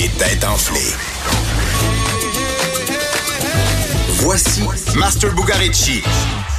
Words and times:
Les 0.00 0.08
têtes 0.10 0.44
enflées. 0.44 0.94
Voici 4.20 4.62
Master 4.96 5.34
Bugarici. 5.34 6.02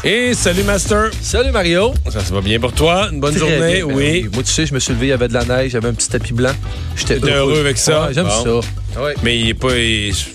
Et 0.04 0.34
salut 0.34 0.64
Master. 0.64 1.12
Salut 1.22 1.52
Mario. 1.52 1.94
Ça 2.12 2.20
se 2.24 2.34
va 2.34 2.42
bien 2.42 2.60
pour 2.60 2.74
toi? 2.74 3.08
Une 3.12 3.20
bonne 3.20 3.32
Très 3.36 3.40
journée? 3.40 3.76
bien. 3.78 3.88
Ben 3.88 3.94
Oui. 3.96 4.30
Moi, 4.34 4.44
tu 4.44 4.52
sais, 4.52 4.66
je 4.66 4.74
me 4.74 4.80
suis 4.80 4.94
levé, 4.94 5.08
il 5.08 5.10
y 5.10 5.14
avait 5.14 5.28
de 5.28 5.34
la 5.34 5.46
neige, 5.46 5.72
j'avais 5.72 5.88
un 5.88 5.94
petit 5.94 6.10
tapis 6.10 6.34
blanc. 6.34 6.52
J'étais 6.96 7.20
T'es 7.20 7.32
heureux 7.32 7.60
avec 7.60 7.78
ça? 7.78 8.08
Ouais, 8.08 8.14
J'aime 8.14 8.28
Bon. 8.28 8.62
ça. 8.62 8.68
Ouais. 8.98 9.14
Mais 9.24 9.38
il 9.40 9.50
est 9.50 9.54
pas. 9.54 9.70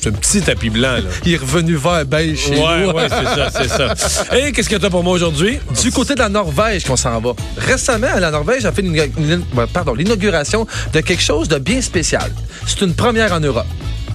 C'est 0.01 0.09
un 0.09 0.13
petit 0.13 0.41
tapis 0.41 0.71
blanc, 0.71 0.95
là. 0.97 1.01
Il 1.27 1.33
est 1.35 1.37
revenu 1.37 1.75
vert 1.75 2.05
beige 2.07 2.39
chez 2.39 2.51
Ouais, 2.53 2.83
nous. 2.87 2.91
ouais, 2.93 3.09
c'est 3.09 3.69
ça, 3.69 3.95
c'est 3.95 4.09
ça. 4.29 4.37
Et 4.39 4.53
qu'est-ce 4.53 4.69
que 4.69 4.77
t'as 4.77 4.91
pour 4.91 5.03
moi 5.03 5.13
aujourd'hui? 5.15 5.59
Du 5.83 5.91
côté 5.91 6.15
de 6.15 6.21
la 6.21 6.29
Norvège 6.29 6.85
qu'on 6.85 6.97
s'en 6.97 7.21
va. 7.21 7.33
Récemment, 7.59 8.15
la 8.19 8.31
Norvège 8.31 8.65
a 8.65 8.73
fait 8.73 8.83
une- 8.83 8.95
une- 9.19 9.45
pardon, 9.73 9.95
l'inauguration 9.95 10.67
de 10.93 11.01
quelque 11.01 11.23
chose 11.23 11.49
de 11.49 11.59
bien 11.59 11.81
spécial. 11.83 12.31
C'est 12.67 12.81
une 12.83 12.95
première 12.95 13.33
en 13.33 13.41
Europe. 13.41 13.67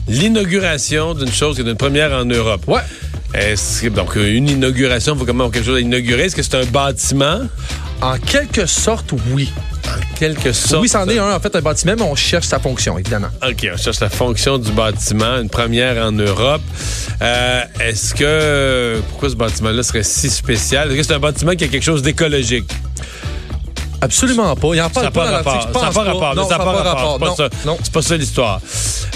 L'inauguration 0.07 1.13
d'une 1.13 1.31
chose 1.31 1.55
qui 1.55 1.61
est 1.61 1.65
une 1.69 1.75
première 1.77 2.11
en 2.13 2.25
Europe. 2.25 2.63
Ouais. 2.67 2.81
Est-ce 3.33 3.83
que, 3.83 3.87
donc, 3.89 4.15
une 4.15 4.49
inauguration, 4.49 5.13
il 5.13 5.19
faut 5.19 5.25
comment 5.25 5.49
quelque 5.51 5.65
chose 5.65 5.77
à 5.77 5.79
inaugurer? 5.81 6.23
Est-ce 6.23 6.35
que 6.35 6.41
c'est 6.41 6.55
un 6.55 6.65
bâtiment? 6.65 7.41
En 8.01 8.17
quelque 8.17 8.65
sorte, 8.65 9.13
oui. 9.31 9.51
Quelque 10.19 10.51
sorte. 10.51 10.81
oui, 10.81 10.89
c'en 10.89 11.07
est 11.07 11.17
un, 11.17 11.33
en 11.33 11.39
fait, 11.39 11.55
un 11.55 11.61
bâtiment, 11.61 11.93
mais 11.97 12.03
on 12.03 12.15
cherche 12.15 12.45
sa 12.47 12.59
fonction, 12.59 12.97
évidemment. 12.99 13.29
OK, 13.41 13.67
on 13.73 13.77
cherche 13.77 14.01
la 14.01 14.09
fonction 14.09 14.57
du 14.57 14.71
bâtiment, 14.71 15.37
une 15.41 15.49
première 15.49 16.05
en 16.05 16.11
Europe. 16.11 16.61
Euh, 17.21 17.61
Est-ce 17.79 18.13
que. 18.13 19.01
Pourquoi 19.09 19.29
ce 19.29 19.35
bâtiment-là 19.35 19.81
serait 19.81 20.03
si 20.03 20.29
spécial? 20.29 20.89
Est-ce 20.89 20.97
que 20.97 21.03
c'est 21.03 21.13
un 21.13 21.19
bâtiment 21.19 21.53
qui 21.53 21.63
a 21.63 21.67
quelque 21.69 21.83
chose 21.83 22.01
d'écologique? 22.01 22.69
Absolument 24.01 24.55
pas. 24.55 24.69
Il 24.75 24.81
en 24.81 24.87
Ça 24.87 24.89
parle 24.93 25.05
n'a 25.05 25.11
pas 25.11 25.25
dans 25.29 25.35
rapport. 25.37 25.53
Ça 25.53 25.59
Je 25.61 25.67
n'a 25.67 25.71
pense 25.73 25.93
pas 25.93 26.03
rapport. 26.03 26.35
Non, 26.35 26.43
Ça 26.49 26.57
n'a 26.57 26.63
pas 26.63 26.71
rapport. 26.71 27.17
C'est 27.19 27.25
pas 27.27 27.35
ça. 27.35 27.49
non. 27.65 27.77
C'est 27.83 27.91
pas 27.93 28.01
ça 28.01 28.15
l'histoire. 28.17 28.61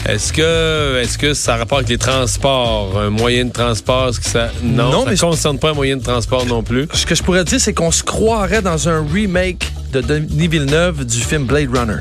Est-ce 0.05 0.33
que, 0.33 0.99
est-ce 1.01 1.17
que 1.17 1.33
ça 1.33 1.53
a 1.53 1.57
rapport 1.57 1.77
avec 1.77 1.89
les 1.89 1.97
transports? 1.97 2.99
Un 2.99 3.09
moyen 3.09 3.45
de 3.45 3.51
transport? 3.53 4.09
Est-ce 4.09 4.19
que 4.19 4.25
ça. 4.25 4.49
Non, 4.61 4.89
Non, 4.91 5.03
ça 5.05 5.11
ne 5.11 5.15
je- 5.15 5.21
concerne 5.21 5.57
pas 5.57 5.69
un 5.69 5.73
moyen 5.73 5.95
de 5.95 6.03
transport 6.03 6.45
non 6.45 6.63
plus? 6.63 6.88
Ce 6.93 7.05
que 7.05 7.15
je 7.15 7.23
pourrais 7.23 7.45
dire, 7.45 7.61
c'est 7.61 7.73
qu'on 7.73 7.91
se 7.91 8.03
croirait 8.03 8.61
dans 8.61 8.89
un 8.89 9.05
remake 9.13 9.65
de 9.94 10.02
Denis 10.02 10.47
Villeneuve 10.47 11.05
du 11.05 11.19
film 11.19 11.45
Blade 11.45 11.69
Runner. 11.75 11.99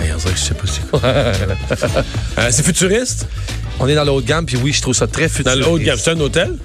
Hey, 0.00 0.12
on 0.14 0.16
dirait 0.18 0.32
que 0.32 0.38
je 0.38 0.44
sais 0.44 0.54
pas 0.54 0.66
c'est 0.66 0.88
quoi. 0.90 1.00
Euh, 2.38 2.48
c'est 2.52 2.62
futuriste? 2.64 3.26
On 3.80 3.88
est 3.88 3.94
dans 3.96 4.04
de 4.04 4.20
gamme, 4.24 4.46
puis 4.46 4.56
oui, 4.56 4.72
je 4.72 4.80
trouve 4.80 4.94
ça 4.94 5.06
très 5.08 5.24
Dans 5.26 5.32
futuriste. 5.34 5.60
le 5.60 5.68
haut 5.68 5.78
de 5.78 5.84
gamme. 5.84 5.98
C'est 6.00 6.10
un 6.12 6.20
hôtel? 6.20 6.56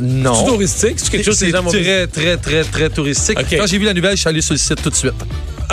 Non. 0.00 0.34
C'est 0.34 0.46
touristique? 0.46 0.94
C'est 0.96 1.10
quelque 1.10 1.24
chose 1.24 1.38
que 1.40 1.44
les 1.46 1.50
gens 1.50 1.64
très, 1.64 2.06
très, 2.06 2.36
très, 2.36 2.64
très 2.64 2.90
touristique. 2.90 3.36
Quand 3.50 3.66
j'ai 3.66 3.78
vu 3.78 3.84
la 3.84 3.92
nouvelle, 3.94 4.12
je 4.16 4.20
suis 4.20 4.28
allé 4.28 4.40
sur 4.40 4.54
le 4.54 4.58
site 4.58 4.80
tout 4.80 4.90
de 4.90 4.94
suite. 4.94 5.12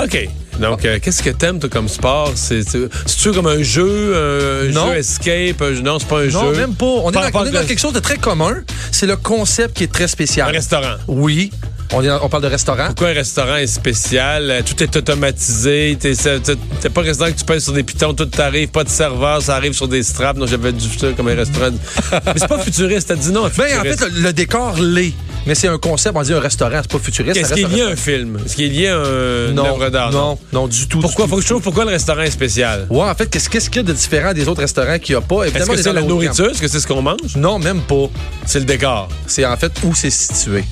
OK. 0.02 0.30
Donc, 0.60 0.84
euh, 0.84 1.00
qu'est-ce 1.02 1.24
que 1.24 1.30
t'aimes, 1.30 1.60
toi, 1.60 1.70
comme 1.70 1.88
sport? 1.88 2.34
C'est- 2.36 2.68
C'est- 2.68 2.90
C'est-tu 3.06 3.32
comme 3.32 3.48
un 3.48 3.62
jeu, 3.64 4.66
un 4.68 4.72
Non. 4.74 4.88
jeu 4.92 4.98
escape? 4.98 5.62
un 5.62 5.72
non, 5.82 6.00
c'est 6.00 6.08
pas 6.08 6.22
un 6.22 6.26
Non, 6.28 6.54
jeu? 6.54 6.60
même 6.60 6.74
pas. 6.74 6.86
On 6.86 7.12
est, 7.12 7.14
dans, 7.14 7.22
on 7.40 7.46
est 7.46 7.52
dans 7.52 7.66
quelque 7.66 7.80
chose 7.80 7.94
de 7.94 8.00
très 8.00 8.18
commun. 8.18 8.56
C'est 8.92 9.06
le 9.06 9.16
concept 9.16 9.78
qui 9.78 9.84
est 9.86 9.92
très 9.92 10.04
Un 10.06 10.08
spécial. 10.08 10.52
restaurant. 10.52 10.96
Oui. 11.08 11.52
On, 11.92 12.04
est 12.04 12.30
parle 12.30 12.44
de 12.44 12.48
restaurant. 12.48 12.86
Pourquoi 12.88 13.08
un 13.10 13.14
restaurant 13.14 13.56
est 13.56 13.66
spécial? 13.68 14.52
Euh, 14.52 14.62
Tout 14.64 14.84
est 14.84 14.96
automatisé. 14.96 15.98
T'es 16.00 16.90
pas 16.90 17.02
un 17.02 17.04
restaurant 17.04 17.32
que 17.32 17.38
tu 17.38 17.46
pèses 17.46 17.64
sur 17.64 17.74
des 17.74 17.84
pitons, 17.84 18.14
tout 18.14 18.28
t'arrive, 18.28 18.70
pas 18.70 18.84
de 18.84 18.90
serveur, 18.90 19.42
ça 19.42 19.56
arrive 19.56 19.74
sur 19.74 19.88
des 19.88 20.04
straps. 20.04 20.40
Non, 20.40 20.46
j'avais 20.46 20.72
du 20.72 20.88
ça 20.88 21.08
comme 21.18 21.30
un 21.30 21.36
restaurant. 21.36 21.72
Mais 22.26 22.34
c'est 22.36 22.48
pas 22.48 22.60
futuriste, 22.60 23.08
t'as 23.08 23.16
dit 23.16 23.32
non. 23.32 23.46
à 23.46 23.50
Ben, 23.50 23.80
en 23.80 23.84
fait, 23.84 24.08
le, 24.12 24.32
décor 24.34 24.80
l'est. 24.80 25.14
Mais 25.48 25.56
c'est 25.56 25.68
un 25.68 25.80
concept, 25.80 26.16
on 26.16 26.22
dit 26.22 26.34
un 26.34 26.40
restaurant, 26.40 26.80
c'est 26.82 26.92
pas 26.92 27.00
futuriste. 27.00 27.38
Est-ce 27.38 27.54
qu'il 27.56 27.76
y 27.76 27.82
a 27.82 27.88
un 27.88 27.96
film? 27.96 28.38
Est-ce 28.46 28.56
qu'il 28.56 28.80
y 28.80 28.86
a 28.86 28.96
un 28.96 29.52
Non, 29.52 29.66
œuvre 29.66 29.90
d'art? 29.90 30.12
non, 30.12 30.38
non, 30.54 30.68
du 30.68 30.88
tout. 30.88 31.00
Pourquoi? 31.00 31.26
du 31.26 31.32
Faut 31.32 31.38
que 31.38 31.42
je 31.42 31.48
trouve 31.48 31.64
pourquoi 31.64 31.86
le 31.86 31.92
restaurant 31.92 32.22
est 32.22 32.32
spécial. 32.32 32.86
Ouais, 32.92 33.02
en 33.02 33.16
fait, 33.16 33.28
qu'est-ce 33.30 33.50
qu'il 33.50 33.78
y 33.78 33.80
a 33.80 33.84
de 33.84 33.94
différent 33.94 34.34
des 34.34 34.48
autres 34.48 34.62
restaurants 34.62 35.00
qu'il 35.00 35.16
n'y 35.16 35.18
a 35.18 35.22
pas? 35.22 35.46
Est-ce 35.46 35.66
que 35.66 35.74
est 35.74 35.84
c'est 35.84 35.94
la 35.94 36.04
nourriture? 36.04 36.52
Est-ce 36.52 36.62
que 36.62 36.68
c'est 36.68 36.80
ce 36.82 36.88
qu'on 36.88 37.02
mange? 37.02 37.36
Non, 37.36 37.58
même 37.58 37.82
pas. 37.82 38.10
C'est 38.46 38.60
le 38.60 38.66
décor. 38.66 39.10
C'est 39.26 39.46
en 39.46 39.58
fait 39.58 39.72
où 39.84 39.96
c'est 39.96 40.12
situé. 40.12 40.64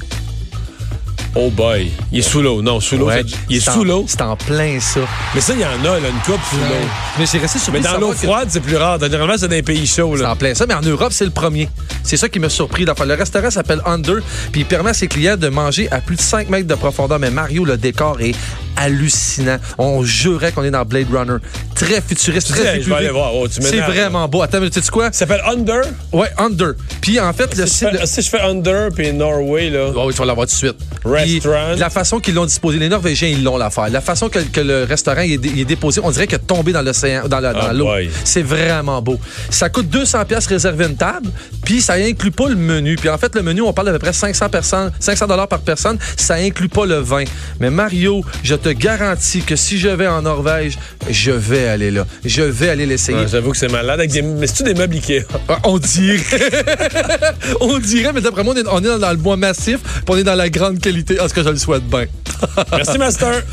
Oh 1.35 1.49
boy. 1.51 1.91
Il 2.11 2.19
est 2.19 2.21
sous 2.23 2.41
l'eau. 2.41 2.61
Non, 2.61 2.79
sous 2.79 2.97
l'eau. 2.97 3.07
Ouais, 3.07 3.23
Il 3.49 3.57
est 3.57 3.59
sous 3.59 3.83
l'eau. 3.83 4.05
C'est 4.07 4.21
en 4.21 4.35
plein 4.35 4.79
ça. 4.79 5.01
Mais 5.35 5.41
ça, 5.41 5.53
il 5.53 5.59
y 5.59 5.65
en 5.65 5.69
a, 5.69 5.99
là, 5.99 6.09
une 6.09 6.19
coupe 6.25 6.41
sous 6.49 6.57
l'eau. 6.57 6.87
Mais 7.19 7.25
j'ai 7.31 7.37
resté 7.37 7.59
surpris 7.59 7.81
Mais 7.81 7.87
dans 7.87 7.99
l'eau 7.99 8.09
que- 8.11 8.15
froide, 8.17 8.47
c'est 8.49 8.59
plus 8.59 8.75
rare. 8.77 8.99
Généralement, 8.99 9.35
c'est 9.37 9.47
dans 9.47 9.55
les 9.55 9.61
pays 9.61 9.85
chauds. 9.85 10.15
C'est 10.17 10.23
Là. 10.23 10.31
en 10.31 10.35
plein 10.35 10.55
ça, 10.55 10.65
mais 10.65 10.73
en 10.73 10.81
Europe, 10.81 11.11
c'est 11.13 11.25
le 11.25 11.31
premier. 11.31 11.69
C'est 12.03 12.17
ça 12.17 12.27
qui 12.29 12.39
m'a 12.39 12.49
surpris. 12.49 12.85
Le 12.85 13.13
restaurant 13.13 13.51
s'appelle 13.51 13.81
Under, 13.85 14.15
puis 14.51 14.61
il 14.61 14.65
permet 14.65 14.89
à 14.91 14.93
ses 14.93 15.07
clients 15.07 15.37
de 15.37 15.49
manger 15.49 15.87
à 15.91 16.01
plus 16.01 16.15
de 16.15 16.21
5 16.21 16.49
mètres 16.49 16.67
de 16.67 16.75
profondeur. 16.75 17.19
Mais 17.19 17.29
Mario, 17.29 17.65
le 17.65 17.77
décor 17.77 18.19
est 18.21 18.33
hallucinant. 18.77 19.57
On 19.77 20.03
jurait 20.03 20.51
qu'on 20.51 20.63
est 20.63 20.71
dans 20.71 20.85
Blade 20.85 21.07
Runner. 21.11 21.37
Très 21.75 22.01
futuriste, 22.01 22.47
Tu 22.47 22.53
très 22.53 22.61
hey, 22.61 22.67
je 22.67 22.71
vais 22.75 22.81
épuré. 22.83 22.97
aller 22.99 23.09
voir. 23.09 23.35
Oh, 23.35 23.47
C'est 23.49 23.79
vraiment 23.81 24.27
beau. 24.27 24.41
Attends, 24.41 24.59
mais 24.61 24.69
tu 24.69 24.81
sais 24.81 24.89
quoi? 24.89 25.05
Ça 25.07 25.19
s'appelle 25.19 25.41
Under? 25.45 25.81
Ouais, 26.11 26.29
Under. 26.37 26.73
Puis 27.01 27.19
en 27.19 27.33
fait, 27.33 27.55
le 27.55 27.65
Si 27.67 27.73
site... 27.79 27.89
je, 27.93 27.97
fais, 27.97 28.05
si 28.07 28.21
je 28.21 28.29
fais 28.29 28.41
Under 28.41 28.89
puis 28.95 29.11
Norway, 29.13 29.69
là. 29.69 29.91
Oh, 29.95 30.03
oui, 30.07 30.13
tu 30.13 30.19
vas 30.19 30.25
l'avoir 30.25 30.47
tout 30.47 30.53
de 30.53 30.57
suite. 30.57 30.77
Restaurant. 31.05 31.71
Puis, 31.71 31.79
la 31.79 31.89
façon 31.89 32.19
qu'ils 32.19 32.33
l'ont 32.35 32.45
disposé, 32.45 32.79
les 32.79 32.89
Norvégiens, 32.89 33.27
ils 33.27 33.43
l'ont 33.43 33.57
l'affaire. 33.57 33.89
La 33.89 34.01
façon 34.01 34.29
que, 34.29 34.39
que 34.39 34.61
le 34.61 34.83
restaurant 34.83 35.21
est, 35.21 35.37
déposé, 35.65 36.01
on 36.03 36.11
dirait 36.11 36.27
qu'il 36.27 36.35
est 36.35 36.47
tombé 36.47 36.71
dans 36.71 36.81
l'océan, 36.81 37.27
dans 37.27 37.43
Ah, 37.43 37.73
l'eau. 37.73 37.89
C'est 38.23 38.41
vraiment 38.41 39.01
beau. 39.01 39.19
Ça 39.49 39.69
coûte 39.69 39.89
200 39.89 40.25
pièces 40.25 40.47
réserver 40.47 40.85
une 40.85 40.95
table, 40.95 41.29
puis 41.63 41.81
ça 41.81 41.93
inclut 41.93 42.31
pas 42.31 42.49
le 42.49 42.55
menu. 42.55 42.95
Puis 42.95 43.09
en 43.09 43.17
fait, 43.17 43.33
le 43.35 43.41
menu, 43.43 43.61
on 43.61 43.73
parle 43.73 43.87
d'à 43.87 43.93
peu 43.93 43.99
près 43.99 44.13
500 44.13 44.49
personnes, 44.49 44.91
500 44.99 45.27
dollars 45.27 45.47
par 45.47 45.59
personne. 45.59 45.97
Ça 46.15 46.35
inclut 46.35 46.69
pas 46.69 46.85
le 46.85 46.97
vin. 46.97 47.23
Mais 47.59 47.69
Mario, 47.69 48.23
je 48.43 48.55
te 48.55 48.66
garantis 48.71 49.41
que 49.41 49.55
si 49.55 49.77
je 49.77 49.89
vais 49.89 50.07
en 50.07 50.21
Norvège, 50.21 50.77
je 51.09 51.31
vais 51.31 51.67
aller 51.67 51.91
là. 51.91 52.05
Je 52.25 52.41
vais 52.43 52.69
aller 52.69 52.85
l'essayer. 52.85 53.17
Ouais, 53.17 53.27
J'avoue 53.27 53.51
que 53.51 53.57
c'est 53.57 53.71
malade. 53.71 53.99
Avec 53.99 54.11
des... 54.11 54.21
Mais 54.21 54.47
c'est-tu 54.47 54.63
des 54.63 54.73
meubles 54.73 54.95
Ikea? 54.95 55.23
Ah, 55.49 55.59
On 55.63 55.77
dirait. 55.77 56.23
on 57.61 57.77
dirait, 57.79 58.13
mais 58.13 58.21
d'après 58.21 58.43
moi, 58.43 58.53
on 58.55 58.59
est, 58.59 58.67
on 58.69 58.95
est 58.95 58.99
dans 58.99 59.11
le 59.11 59.17
bois 59.17 59.37
massif, 59.37 59.79
puis 59.81 60.03
on 60.09 60.17
est 60.17 60.23
dans 60.23 60.35
la 60.35 60.49
grande 60.49 60.79
qualité. 60.79 61.19
En 61.19 61.27
ce 61.27 61.33
que 61.33 61.43
je 61.43 61.49
le 61.49 61.57
souhaite 61.57 61.87
bien. 61.87 62.05
Merci, 62.71 62.97
Master. 62.97 63.43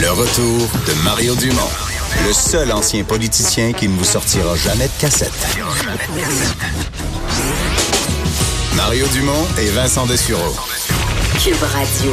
Le 0.00 0.10
retour 0.10 0.68
de 0.86 1.04
Mario 1.04 1.34
Dumont. 1.36 1.70
Le 2.26 2.32
seul 2.32 2.70
ancien 2.72 3.02
politicien 3.04 3.72
qui 3.72 3.88
ne 3.88 3.96
vous 3.96 4.04
sortira 4.04 4.54
jamais 4.56 4.86
de 4.86 5.00
cassette. 5.00 5.32
Mario 8.76 9.06
Dumont 9.08 9.46
et 9.58 9.70
Vincent 9.70 10.06
Dessureau. 10.06 10.54
Cube 11.42 11.62
Radio. 11.62 12.12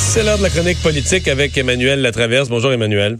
C'est 0.00 0.24
l'heure 0.24 0.38
de 0.38 0.42
la 0.42 0.50
chronique 0.50 0.82
politique 0.82 1.28
avec 1.28 1.56
Emmanuel 1.56 2.02
Latraverse. 2.02 2.48
Bonjour, 2.48 2.72
Emmanuel. 2.72 3.18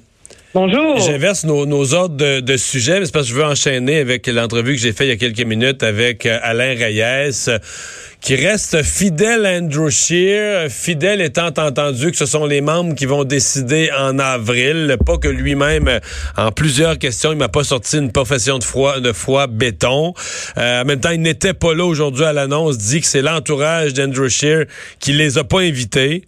Bonjour. 0.55 0.99
J'inverse 0.99 1.45
nos, 1.45 1.65
nos 1.65 1.95
ordres 1.95 2.17
de, 2.17 2.41
de 2.41 2.57
sujets, 2.57 2.99
mais 2.99 3.07
c'est 3.07 3.13
parce 3.13 3.27
que 3.27 3.33
je 3.33 3.39
veux 3.39 3.45
enchaîner 3.45 3.99
avec 3.99 4.27
l'entrevue 4.27 4.75
que 4.75 4.81
j'ai 4.81 4.93
faite 4.93 5.07
il 5.07 5.11
y 5.11 5.13
a 5.13 5.17
quelques 5.17 5.47
minutes 5.47 5.85
avec 5.85 6.27
euh, 6.27 6.41
Alain 6.43 6.75
Reyes, 6.75 7.49
qui 8.21 8.35
reste 8.35 8.83
fidèle 8.83 9.47
à 9.47 9.59
Andrew 9.59 9.89
Scheer, 9.91 10.69
fidèle 10.69 11.21
étant 11.21 11.47
entendu 11.47 12.11
que 12.11 12.17
ce 12.17 12.27
sont 12.27 12.47
les 12.47 12.61
membres 12.61 12.97
qui 12.97 13.07
vont 13.07 13.23
décider 13.23 13.91
en 13.97 14.19
avril, 14.19 14.97
pas 15.07 15.19
que 15.19 15.29
lui-même, 15.29 15.87
euh, 15.87 16.01
en 16.37 16.51
plusieurs 16.51 16.99
questions, 16.99 17.31
il 17.31 17.39
m'a 17.39 17.49
pas 17.49 17.63
sorti 17.63 17.99
une 17.99 18.11
profession 18.11 18.59
de 18.59 18.65
foi, 18.65 18.99
de 18.99 19.13
foi 19.13 19.47
béton. 19.47 20.15
Euh, 20.59 20.83
en 20.83 20.85
même 20.85 20.99
temps, 20.99 21.11
il 21.11 21.23
n'était 21.23 21.55
pas 21.55 21.75
là 21.75 21.85
aujourd'hui 21.85 22.25
à 22.25 22.33
l'annonce, 22.33 22.77
dit 22.77 23.01
que 23.01 23.07
c'est 23.07 23.23
l'entourage 23.23 23.95
d'Andrew 23.95 24.29
Scheer 24.29 24.65
qui 24.99 25.13
les 25.13 25.39
a 25.39 25.45
pas 25.45 25.61
invités. 25.61 26.25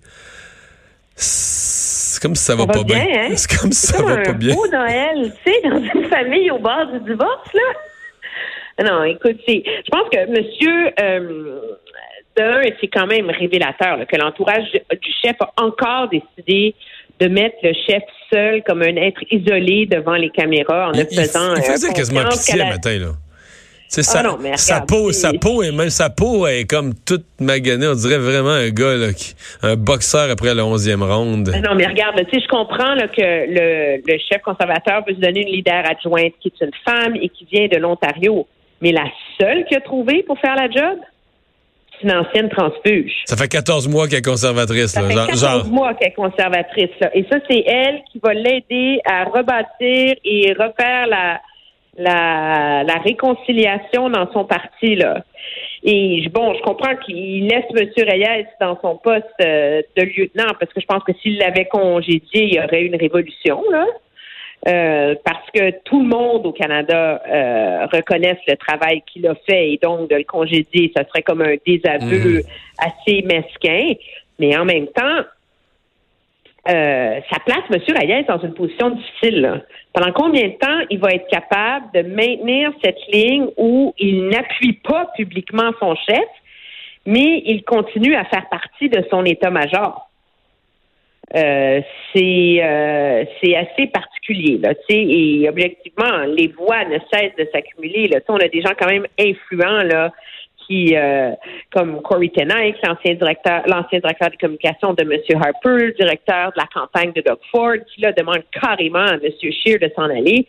C'est 1.16 2.22
comme 2.22 2.34
si 2.34 2.44
ça 2.44 2.54
va 2.54 2.62
Ça 2.62 2.66
va 2.66 2.72
pas 2.74 2.84
bien. 2.84 3.04
bien, 3.04 3.22
hein? 3.24 3.28
C'est 3.36 3.58
comme 3.58 3.72
si 3.72 3.86
ça 3.86 3.98
comme 3.98 4.06
va 4.06 4.12
un 4.14 4.22
pas 4.22 4.32
bien. 4.32 4.54
beau 4.54 4.66
Noël, 4.68 5.32
tu 5.44 5.52
sais, 5.52 5.60
dans 5.68 5.78
une 5.78 6.08
famille 6.08 6.50
au 6.50 6.58
bord 6.58 6.86
du 6.92 7.00
divorce, 7.00 7.52
là. 7.54 8.84
Non, 8.84 9.04
écoute, 9.04 9.36
je 9.46 9.90
pense 9.90 10.08
que 10.10 10.26
monsieur, 10.30 10.92
euh, 10.98 11.60
d'un, 12.36 12.62
c'est 12.80 12.88
quand 12.88 13.06
même 13.06 13.30
révélateur 13.30 13.98
là, 13.98 14.06
que 14.06 14.16
l'entourage 14.16 14.64
du 14.72 15.12
chef 15.22 15.36
a 15.40 15.52
encore 15.62 16.08
décidé 16.08 16.74
de 17.20 17.28
mettre 17.28 17.56
le 17.62 17.72
chef 17.86 18.02
seul 18.32 18.62
comme 18.64 18.82
un 18.82 18.96
être 18.96 19.20
isolé 19.30 19.86
devant 19.86 20.14
les 20.14 20.30
caméras 20.30 20.88
en 20.88 20.92
ne 20.92 21.02
Il, 21.02 21.06
faisant 21.16 21.54
il 21.54 21.62
faisait 21.62 21.90
euh, 21.90 21.92
quasiment 21.92 22.24
pitié 22.28 22.58
le 22.58 22.64
matin, 22.64 22.98
là. 22.98 23.12
Ah 24.14 24.22
non, 24.22 24.38
mais 24.40 24.56
sa 24.56 24.80
peau, 24.80 25.12
sa 25.12 25.32
peau, 25.34 25.62
et 25.62 25.70
même 25.70 25.90
sa 25.90 26.08
peau 26.08 26.46
est 26.46 26.64
comme 26.68 26.94
toute 26.94 27.24
maganée. 27.40 27.86
On 27.86 27.94
dirait 27.94 28.16
vraiment 28.18 28.50
un 28.50 28.70
gars, 28.70 28.94
là, 28.96 29.12
qui, 29.12 29.34
un 29.62 29.76
boxeur 29.76 30.30
après 30.30 30.54
la 30.54 30.64
onzième 30.64 31.02
ronde. 31.02 31.50
Ah 31.54 31.60
Non, 31.60 31.74
mais 31.74 31.86
regarde, 31.86 32.16
tu 32.30 32.38
sais, 32.38 32.42
je 32.44 32.48
comprends 32.48 32.94
là, 32.94 33.08
que 33.08 33.20
le, 33.20 33.96
le 34.06 34.18
chef 34.30 34.40
conservateur 34.42 35.04
veut 35.06 35.14
se 35.14 35.20
donner 35.20 35.42
une 35.42 35.54
leader 35.54 35.82
adjointe 35.90 36.32
qui 36.40 36.48
est 36.48 36.64
une 36.64 36.70
femme 36.86 37.16
et 37.16 37.28
qui 37.28 37.46
vient 37.52 37.68
de 37.68 37.76
l'Ontario. 37.76 38.46
Mais 38.80 38.92
la 38.92 39.04
seule 39.40 39.64
qu'il 39.66 39.76
a 39.76 39.80
trouvée 39.80 40.22
pour 40.22 40.38
faire 40.40 40.56
la 40.56 40.70
job, 40.70 40.98
c'est 42.00 42.08
une 42.08 42.16
ancienne 42.16 42.48
transfuge. 42.48 43.12
Ça 43.26 43.36
fait 43.36 43.48
14 43.48 43.88
mois 43.88 44.08
qu'elle 44.08 44.20
est 44.20 44.22
conservatrice. 44.24 44.86
Ça 44.86 45.02
là. 45.02 45.08
fait 45.08 45.14
Genre, 45.14 45.26
14 45.26 45.40
genre- 45.40 45.66
mois 45.66 45.94
qu'elle 45.94 46.08
est 46.08 46.14
conservatrice. 46.14 46.90
Là. 47.00 47.10
Et 47.14 47.24
ça, 47.30 47.36
c'est 47.48 47.62
elle 47.66 48.00
qui 48.10 48.18
va 48.24 48.32
l'aider 48.32 49.00
à 49.04 49.24
rebâtir 49.24 50.14
et 50.24 50.52
refaire 50.58 51.06
la, 51.08 51.40
la, 51.96 52.82
la 52.84 52.94
réconciliation 53.04 54.08
dans 54.10 54.30
son 54.32 54.44
parti. 54.44 54.94
Là. 54.96 55.24
Et 55.84 56.22
je- 56.22 56.28
bon, 56.30 56.54
je 56.54 56.62
comprends 56.62 56.96
qu'il 56.96 57.46
laisse 57.48 57.64
M. 57.76 57.88
Reyes 58.08 58.46
dans 58.60 58.78
son 58.80 58.96
poste 58.96 59.26
euh, 59.44 59.82
de 59.96 60.02
lieutenant 60.02 60.52
parce 60.58 60.72
que 60.72 60.80
je 60.80 60.86
pense 60.86 61.02
que 61.04 61.12
s'il 61.20 61.38
l'avait 61.38 61.66
congédié, 61.66 62.44
il 62.44 62.54
y 62.54 62.58
aurait 62.60 62.82
eu 62.82 62.86
une 62.86 62.96
révolution. 62.96 63.62
Là. 63.70 63.86
Euh, 64.68 65.16
parce 65.24 65.50
que 65.52 65.70
tout 65.84 66.00
le 66.00 66.06
monde 66.08 66.46
au 66.46 66.52
Canada 66.52 67.20
euh, 67.28 67.86
reconnaisse 67.92 68.38
le 68.46 68.54
travail 68.56 69.02
qu'il 69.12 69.26
a 69.26 69.34
fait 69.44 69.72
et 69.72 69.78
donc 69.82 70.08
de 70.08 70.14
le 70.14 70.22
congédier, 70.24 70.92
ça 70.96 71.02
serait 71.08 71.22
comme 71.22 71.42
un 71.42 71.56
désaveu 71.66 72.42
assez 72.78 73.22
mesquin. 73.22 73.94
Mais 74.38 74.56
en 74.56 74.64
même 74.64 74.86
temps, 74.86 75.22
euh, 76.68 77.20
ça 77.30 77.40
place 77.44 77.64
M. 77.70 77.80
Reyes 77.96 78.24
dans 78.28 78.38
une 78.38 78.54
position 78.54 78.90
difficile. 78.90 79.64
Pendant 79.92 80.12
combien 80.12 80.46
de 80.46 80.54
temps 80.54 80.86
il 80.90 81.00
va 81.00 81.10
être 81.10 81.26
capable 81.28 81.86
de 81.92 82.02
maintenir 82.02 82.72
cette 82.84 83.00
ligne 83.12 83.48
où 83.56 83.92
il 83.98 84.28
n'appuie 84.28 84.74
pas 84.74 85.10
publiquement 85.16 85.72
son 85.80 85.96
chef, 86.08 86.24
mais 87.04 87.42
il 87.46 87.64
continue 87.64 88.14
à 88.14 88.24
faire 88.26 88.48
partie 88.48 88.88
de 88.88 89.04
son 89.10 89.24
état-major? 89.24 90.08
Euh, 91.34 91.80
c'est 92.12 92.60
euh, 92.62 93.24
c'est 93.40 93.56
assez 93.56 93.86
particulier 93.86 94.58
là, 94.58 94.74
et 94.90 95.48
objectivement 95.48 96.24
les 96.26 96.48
voix 96.48 96.84
ne 96.84 96.98
cessent 97.10 97.34
de 97.38 97.48
s'accumuler 97.50 98.06
là. 98.08 98.20
On 98.28 98.36
a 98.36 98.48
des 98.48 98.60
gens 98.60 98.72
quand 98.78 98.88
même 98.88 99.06
influents 99.18 99.82
là 99.82 100.12
qui 100.66 100.96
euh, 100.96 101.30
comme 101.72 102.00
Corey 102.02 102.28
Tenayk, 102.28 102.76
l'ancien 102.86 103.14
directeur 103.14 103.62
l'ancien 103.66 103.98
directeur 103.98 104.30
de 104.30 104.36
communication 104.36 104.94
de 104.94 105.02
M. 105.02 105.40
Harper, 105.40 105.92
directeur 105.98 106.52
de 106.52 106.58
la 106.58 106.66
campagne 106.72 107.12
de 107.12 107.22
Doug 107.22 107.38
Ford, 107.50 107.76
qui 107.92 108.00
là 108.00 108.12
demande 108.12 108.42
carrément 108.52 109.06
à 109.06 109.14
M. 109.14 109.30
Scheer 109.40 109.78
de 109.78 109.90
s'en 109.94 110.04
aller. 110.04 110.46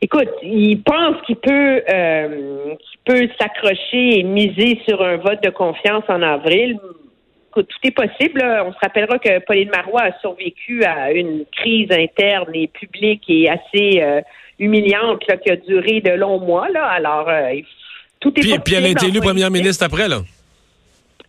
Écoute, 0.00 0.30
il 0.42 0.80
pense 0.82 1.16
qu'il 1.26 1.36
peut 1.36 1.82
euh, 1.92 2.74
qu'il 2.76 3.00
peut 3.04 3.28
s'accrocher 3.40 4.20
et 4.20 4.22
miser 4.22 4.80
sur 4.88 5.02
un 5.02 5.16
vote 5.16 5.42
de 5.42 5.50
confiance 5.50 6.04
en 6.08 6.22
avril. 6.22 6.78
Écoute, 7.50 7.68
tout 7.68 7.88
est 7.88 7.90
possible. 7.90 8.44
On 8.64 8.72
se 8.72 8.78
rappellera 8.80 9.18
que 9.18 9.40
Pauline 9.40 9.70
Marois 9.74 10.02
a 10.02 10.20
survécu 10.20 10.84
à 10.84 11.10
une 11.12 11.44
crise 11.50 11.90
interne 11.90 12.54
et 12.54 12.68
publique 12.68 13.24
et 13.28 13.48
assez 13.48 14.00
euh, 14.02 14.20
humiliante 14.58 15.24
qui 15.42 15.50
a 15.50 15.56
duré 15.56 16.00
de 16.00 16.12
longs 16.12 16.40
mois. 16.40 16.68
Là. 16.68 16.84
Alors, 16.84 17.28
euh, 17.28 17.50
tout 18.20 18.30
est 18.36 18.40
Puis, 18.40 18.58
puis 18.64 18.74
elle 18.74 18.86
a 18.86 18.88
été 18.88 19.06
élue 19.06 19.20
première 19.20 19.50
ministre 19.50 19.84
après, 19.84 20.08
là. 20.08 20.20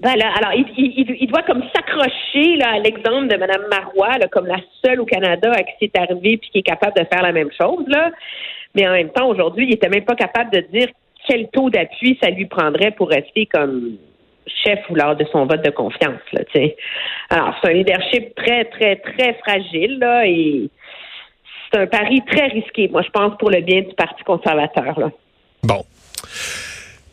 Voilà. 0.01 0.31
Alors, 0.37 0.53
il, 0.53 0.65
il- 1.19 1.27
doit 1.27 1.43
comme 1.43 1.63
s'accrocher 1.75 2.55
là, 2.55 2.75
à 2.75 2.79
l'exemple 2.79 3.27
de 3.27 3.35
Mme 3.35 3.65
Marois, 3.69 4.17
là, 4.17 4.27
comme 4.31 4.47
la 4.47 4.59
seule 4.83 5.01
au 5.01 5.05
Canada 5.05 5.51
à 5.51 5.63
qui 5.63 5.73
c'est 5.81 5.97
arrivé 5.97 6.37
puis 6.37 6.49
qui 6.51 6.57
est 6.59 6.63
capable 6.63 6.97
de 6.97 7.05
faire 7.11 7.21
la 7.21 7.31
même 7.33 7.49
chose. 7.59 7.83
Là. 7.87 8.11
Mais 8.75 8.87
en 8.87 8.91
même 8.93 9.09
temps, 9.09 9.27
aujourd'hui, 9.27 9.65
il 9.67 9.73
était 9.73 9.89
même 9.89 10.05
pas 10.05 10.15
capable 10.15 10.51
de 10.51 10.61
dire 10.71 10.87
quel 11.27 11.49
taux 11.49 11.69
d'appui 11.69 12.17
ça 12.23 12.29
lui 12.29 12.45
prendrait 12.45 12.91
pour 12.91 13.09
rester 13.09 13.45
comme 13.45 13.97
chef 14.63 14.79
ou 14.89 14.95
lors 14.95 15.15
de 15.15 15.25
son 15.31 15.45
vote 15.45 15.63
de 15.63 15.69
confiance. 15.69 16.21
Là, 16.31 16.43
tu 16.45 16.59
sais. 16.59 16.77
Alors, 17.29 17.53
c'est 17.61 17.69
un 17.69 17.73
leadership 17.73 18.33
très, 18.35 18.65
très, 18.65 18.95
très 18.95 19.33
fragile 19.45 19.99
là, 19.99 20.25
et 20.25 20.69
c'est 21.71 21.79
un 21.79 21.87
pari 21.87 22.21
très 22.25 22.47
risqué, 22.47 22.87
moi, 22.87 23.01
je 23.03 23.09
pense, 23.09 23.37
pour 23.37 23.51
le 23.51 23.61
bien 23.61 23.81
du 23.81 23.93
Parti 23.95 24.23
conservateur. 24.23 24.99
Là. 24.99 25.11
Bon. 25.63 25.83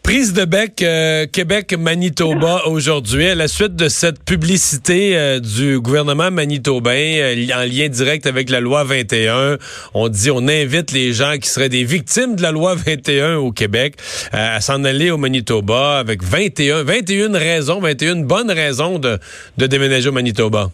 Prise 0.06 0.32
de 0.32 0.44
bec 0.44 0.82
euh, 0.82 1.26
Québec-Manitoba 1.26 2.68
aujourd'hui, 2.68 3.26
à 3.26 3.34
la 3.34 3.48
suite 3.48 3.74
de 3.74 3.88
cette 3.88 4.24
publicité 4.24 5.18
euh, 5.18 5.40
du 5.40 5.80
gouvernement 5.80 6.30
manitobain 6.30 6.92
euh, 6.92 7.34
en 7.52 7.64
lien 7.64 7.88
direct 7.88 8.24
avec 8.28 8.48
la 8.48 8.60
loi 8.60 8.84
21, 8.84 9.56
on 9.94 10.06
dit 10.06 10.30
on 10.30 10.46
invite 10.46 10.92
les 10.92 11.10
gens 11.10 11.32
qui 11.42 11.48
seraient 11.48 11.68
des 11.68 11.82
victimes 11.82 12.36
de 12.36 12.42
la 12.42 12.52
loi 12.52 12.76
21 12.76 13.38
au 13.38 13.50
Québec 13.50 13.94
euh, 14.32 14.56
à 14.56 14.60
s'en 14.60 14.84
aller 14.84 15.10
au 15.10 15.16
Manitoba 15.16 15.98
avec 15.98 16.22
21, 16.22 16.84
21 16.84 17.36
raisons, 17.36 17.80
21 17.80 18.22
bonnes 18.26 18.52
raisons 18.52 19.00
de, 19.00 19.18
de 19.58 19.66
déménager 19.66 20.08
au 20.08 20.12
Manitoba. 20.12 20.68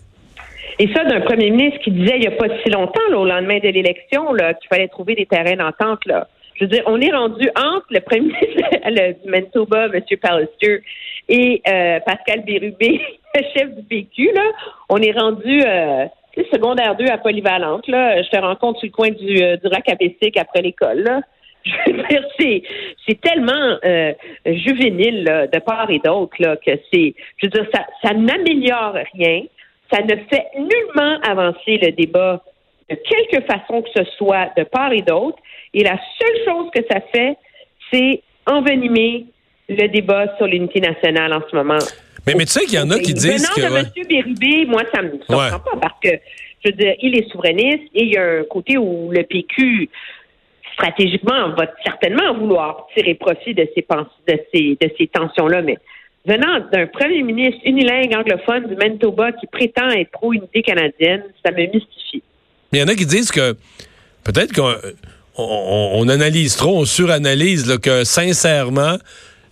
Et 0.79 0.89
ça, 0.95 1.05
d'un 1.05 1.23
premier 1.23 1.49
ministre 1.49 1.79
qui 1.83 1.91
disait 1.91 2.17
il 2.17 2.21
n'y 2.21 2.27
a 2.27 2.33
pas 2.33 2.49
si 2.63 2.69
longtemps, 2.69 3.01
là, 3.11 3.17
au 3.17 3.25
lendemain 3.25 3.61
de 3.61 3.69
l'élection, 3.69 4.27
qu'il 4.37 4.69
fallait 4.69 4.89
trouver 4.89 5.15
des 5.15 5.25
terrains 5.25 5.57
d'entente. 5.57 6.05
Là. 6.05 6.29
Je 6.55 6.65
veux 6.65 6.71
dire, 6.71 6.83
on 6.87 7.01
est 7.01 7.13
rendu 7.13 7.49
entre 7.57 7.87
le 7.91 8.01
premier 8.01 8.21
ministre 8.41 9.23
du 9.25 9.31
Manitoba, 9.31 9.87
M. 9.87 10.03
Pallister, 10.21 10.83
et 11.29 11.63
euh, 11.69 12.01
Pascal 12.01 12.45
Bérubé, 12.45 13.01
le 13.35 13.43
chef 13.55 13.75
du 13.75 13.83
PQ. 13.83 14.33
Là. 14.35 14.51
On 14.89 14.99
est 14.99 15.13
rendu 15.13 15.63
euh, 15.65 16.07
secondaire 16.53 16.97
2 16.97 17.07
à 17.07 17.19
Polyvalente. 17.19 17.87
Là. 17.89 18.23
Je 18.23 18.29
te 18.29 18.37
rencontre 18.37 18.81
sur 18.81 18.89
le 18.89 18.93
coin 18.93 19.11
du, 19.11 19.43
euh, 19.43 19.57
du 19.57 19.97
Bessic 19.99 20.37
après 20.37 20.63
l'école. 20.63 21.01
Là. 21.01 21.21
Je 21.65 21.93
veux 21.93 22.03
dire, 22.09 22.25
c'est, 22.39 22.63
c'est 23.07 23.21
tellement 23.21 23.79
euh, 23.85 24.13
juvénile 24.47 25.25
là, 25.25 25.47
de 25.47 25.59
part 25.61 25.89
et 25.91 26.01
d'autre 26.01 26.35
là, 26.41 26.57
que 26.57 26.73
c'est. 26.93 27.15
Je 27.37 27.47
veux 27.47 27.51
dire, 27.51 27.67
ça, 27.73 27.87
ça 28.03 28.15
n'améliore 28.15 28.97
rien. 29.15 29.43
Ça 29.93 30.03
ne 30.03 30.17
fait 30.17 30.47
nullement 30.57 31.21
avancer 31.23 31.79
le 31.81 31.93
débat 31.93 32.43
de 32.91 32.97
quelque 32.97 33.45
façon 33.47 33.83
que 33.83 33.89
ce 33.95 34.05
soit 34.17 34.51
de 34.57 34.65
part 34.65 34.93
et 34.93 35.03
d'autre. 35.03 35.39
Et 35.75 35.83
la 35.83 35.99
seule 36.19 36.45
chose 36.45 36.71
que 36.75 36.83
ça 36.91 37.01
fait, 37.15 37.37
c'est 37.93 38.23
envenimer 38.47 39.27
le 39.69 39.89
débat 39.89 40.37
sur 40.37 40.47
l'unité 40.47 40.81
nationale 40.81 41.33
en 41.33 41.43
ce 41.51 41.57
moment. 41.57 41.79
Mais, 42.27 42.35
mais 42.37 42.45
tu 42.45 42.53
sais 42.53 42.65
qu'il 42.67 42.79
y 42.79 42.83
en 42.83 42.91
a 42.91 42.99
qui 42.99 43.15
disent 43.15 43.49
Venant 43.57 43.69
que... 43.69 43.73
de. 43.75 44.01
M. 44.01 44.07
Bérubé, 44.09 44.67
moi, 44.67 44.83
ça 44.95 45.03
me 45.03 45.11
surprend 45.11 45.37
Ouais. 45.37 45.51
pas 45.51 45.79
parce 45.81 45.99
que, 46.03 46.11
je 46.65 46.71
veux 46.71 46.77
dire, 46.77 46.95
il 47.01 47.17
est 47.17 47.29
souverainiste 47.31 47.85
et 47.95 48.05
il 48.05 48.13
y 48.13 48.17
a 48.17 48.41
un 48.41 48.45
côté 48.45 48.79
où 48.79 49.11
le 49.11 49.23
PQ, 49.25 49.89
stratégiquement, 50.75 51.51
va 51.51 51.67
certainement 51.85 52.35
vouloir 52.35 52.87
tirer 52.95 53.15
profit 53.15 53.55
de 53.55 53.69
ces, 53.75 53.85
de 54.29 54.41
ces, 54.55 54.79
de 54.81 54.91
ces 54.99 55.07
tensions-là. 55.09 55.63
Mais 55.63 55.77
venant 56.27 56.61
d'un 56.73 56.87
premier 56.87 57.23
ministre 57.23 57.61
unilingue 57.65 58.15
anglophone 58.17 58.69
du 58.69 58.77
Manitoba 58.77 59.33
qui 59.33 59.47
prétend 59.47 59.89
être 59.91 60.11
pro-unité 60.13 60.63
canadienne, 60.63 61.25
ça 61.45 61.51
me 61.51 61.59
mystifie. 61.59 62.23
Il 62.73 62.79
y 62.79 62.83
en 62.83 62.89
a 62.89 62.95
qui 62.95 63.07
disent 63.07 63.31
que 63.31 63.57
peut-être 64.25 64.53
qu'on 64.53 64.75
on, 65.37 65.91
on 65.95 66.09
analyse 66.09 66.57
trop, 66.57 66.79
on 66.79 66.85
suranalyse 66.85 67.79
que 67.83 68.05
sincèrement, 68.05 68.99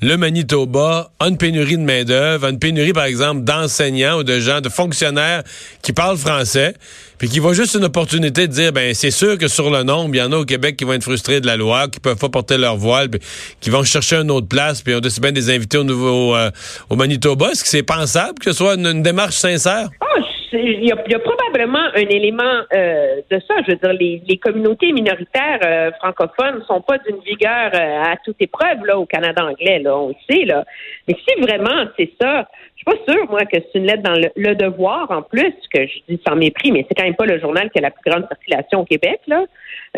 le 0.02 0.16
Manitoba 0.16 1.12
a 1.18 1.28
une 1.28 1.36
pénurie 1.36 1.76
de 1.76 1.82
main-d'œuvre, 1.82 2.46
a 2.46 2.50
une 2.50 2.58
pénurie, 2.58 2.94
par 2.94 3.04
exemple, 3.04 3.42
d'enseignants 3.42 4.20
ou 4.20 4.22
de 4.22 4.40
gens, 4.40 4.62
de 4.62 4.70
fonctionnaires 4.70 5.42
qui 5.82 5.92
parlent 5.92 6.16
français, 6.16 6.74
puis 7.18 7.28
qui 7.28 7.38
voient 7.38 7.52
juste 7.52 7.74
une 7.74 7.84
opportunité 7.84 8.46
de 8.46 8.52
dire, 8.52 8.72
ben 8.72 8.94
c'est 8.94 9.10
sûr 9.10 9.36
que 9.36 9.46
sur 9.46 9.68
le 9.68 9.82
nombre, 9.82 10.14
il 10.14 10.18
y 10.18 10.22
en 10.22 10.32
a 10.32 10.38
au 10.38 10.46
Québec 10.46 10.78
qui 10.78 10.84
vont 10.84 10.94
être 10.94 11.02
frustrés 11.02 11.42
de 11.42 11.46
la 11.46 11.58
loi, 11.58 11.88
qui 11.88 12.00
peuvent 12.00 12.16
pas 12.16 12.30
porter 12.30 12.56
leur 12.56 12.76
voile, 12.76 13.10
puis 13.10 13.20
qui 13.60 13.68
vont 13.68 13.84
chercher 13.84 14.16
une 14.16 14.30
autre 14.30 14.48
place, 14.48 14.80
puis 14.80 14.94
on 14.94 15.00
aussi 15.00 15.20
bien 15.20 15.32
des 15.32 15.54
invités 15.54 15.76
au 15.76 15.84
nouveau 15.84 16.34
euh, 16.34 16.50
au 16.88 16.96
Manitoba. 16.96 17.50
Est-ce 17.50 17.62
que 17.62 17.68
c'est 17.68 17.82
pensable 17.82 18.38
que 18.38 18.52
ce 18.52 18.56
soit 18.56 18.76
une, 18.76 19.02
démarche 19.02 19.36
sincère? 19.36 19.90
Ah, 20.00 20.06
il 20.52 20.84
y, 20.84 20.86
y 20.86 21.14
a 21.14 21.18
probablement 21.18 21.86
un 21.94 22.08
élément 22.08 22.62
euh, 22.72 23.20
de 23.30 23.40
ça. 23.46 23.54
Je 23.66 23.72
veux 23.72 23.76
dire, 23.76 23.92
les, 23.92 24.22
les 24.26 24.36
communautés 24.38 24.92
minoritaires 24.92 25.60
euh, 25.64 25.90
francophones 25.98 26.58
ne 26.58 26.64
sont 26.64 26.80
pas 26.80 26.98
d'une 26.98 27.20
vigueur 27.20 27.70
euh, 27.74 28.12
à 28.12 28.16
toute 28.24 28.36
épreuve 28.40 28.84
là, 28.84 28.98
au 28.98 29.06
Canada 29.06 29.44
anglais, 29.44 29.78
là, 29.78 29.96
on 29.96 30.08
le 30.08 30.14
sait. 30.28 30.44
Là. 30.44 30.64
Mais 31.08 31.14
si 31.14 31.40
vraiment 31.40 31.86
c'est 31.96 32.10
ça, 32.20 32.48
je 32.76 32.82
suis 32.82 32.98
pas 32.98 33.12
sûre, 33.12 33.30
moi, 33.30 33.44
que 33.44 33.58
c'est 33.58 33.78
une 33.78 33.86
lettre 33.86 34.02
dans 34.02 34.14
le, 34.14 34.30
le 34.36 34.54
devoir, 34.54 35.10
en 35.10 35.22
plus, 35.22 35.52
que 35.72 35.86
je 35.86 35.98
dis 36.08 36.20
sans 36.26 36.34
mépris, 36.34 36.72
mais 36.72 36.86
c'est 36.88 36.94
quand 36.94 37.04
même 37.04 37.14
pas 37.14 37.26
le 37.26 37.38
journal 37.38 37.70
qui 37.70 37.78
a 37.78 37.82
la 37.82 37.90
plus 37.90 38.10
grande 38.10 38.26
circulation 38.26 38.80
au 38.80 38.84
Québec, 38.84 39.20
là, 39.26 39.44